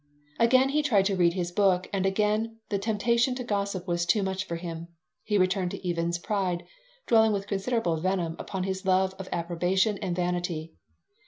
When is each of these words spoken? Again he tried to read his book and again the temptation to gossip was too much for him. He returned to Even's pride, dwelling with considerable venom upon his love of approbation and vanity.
Again 0.39 0.69
he 0.69 0.81
tried 0.81 1.05
to 1.05 1.15
read 1.15 1.33
his 1.33 1.51
book 1.51 1.87
and 1.93 2.07
again 2.07 2.57
the 2.69 2.79
temptation 2.79 3.35
to 3.35 3.43
gossip 3.43 3.87
was 3.87 4.03
too 4.03 4.23
much 4.23 4.45
for 4.45 4.55
him. 4.55 4.87
He 5.23 5.37
returned 5.37 5.69
to 5.69 5.87
Even's 5.87 6.17
pride, 6.17 6.63
dwelling 7.05 7.33
with 7.33 7.45
considerable 7.45 7.97
venom 7.97 8.35
upon 8.39 8.63
his 8.63 8.83
love 8.83 9.13
of 9.19 9.29
approbation 9.31 9.99
and 9.99 10.15
vanity. 10.15 10.73